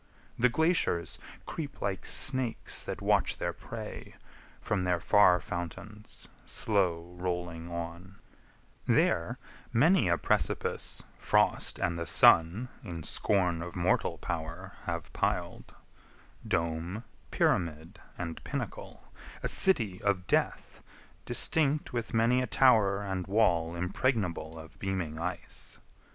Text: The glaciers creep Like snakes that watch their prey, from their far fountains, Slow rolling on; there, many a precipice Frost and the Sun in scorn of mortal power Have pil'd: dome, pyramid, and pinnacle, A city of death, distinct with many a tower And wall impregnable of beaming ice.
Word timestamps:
The 0.39 0.49
glaciers 0.49 1.19
creep 1.45 1.79
Like 1.79 2.07
snakes 2.07 2.81
that 2.81 3.03
watch 3.03 3.37
their 3.37 3.53
prey, 3.53 4.15
from 4.59 4.83
their 4.83 4.99
far 4.99 5.39
fountains, 5.39 6.27
Slow 6.47 7.13
rolling 7.19 7.69
on; 7.69 8.15
there, 8.87 9.37
many 9.71 10.07
a 10.09 10.17
precipice 10.17 11.03
Frost 11.19 11.77
and 11.77 11.99
the 11.99 12.07
Sun 12.07 12.69
in 12.83 13.03
scorn 13.03 13.61
of 13.61 13.75
mortal 13.75 14.17
power 14.17 14.71
Have 14.85 15.13
pil'd: 15.13 15.71
dome, 16.47 17.03
pyramid, 17.29 18.01
and 18.17 18.43
pinnacle, 18.43 19.03
A 19.43 19.47
city 19.47 20.01
of 20.01 20.25
death, 20.25 20.81
distinct 21.25 21.93
with 21.93 22.11
many 22.11 22.41
a 22.41 22.47
tower 22.47 23.03
And 23.03 23.27
wall 23.27 23.75
impregnable 23.75 24.57
of 24.57 24.79
beaming 24.79 25.19
ice. 25.19 25.77